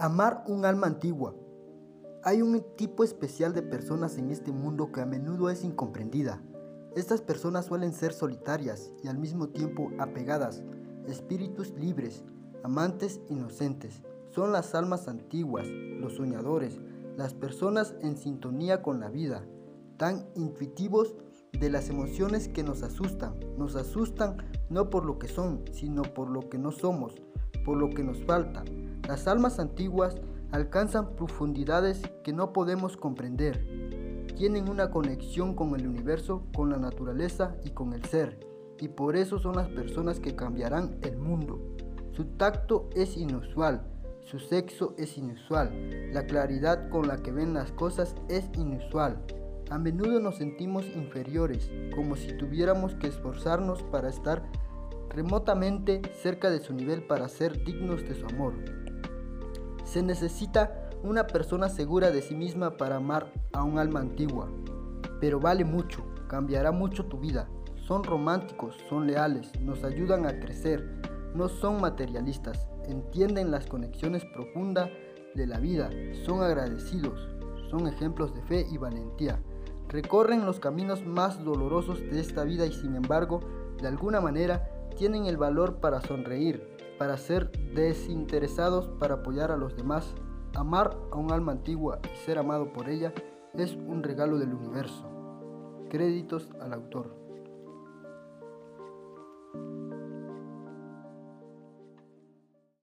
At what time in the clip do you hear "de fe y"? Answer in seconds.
78.32-78.78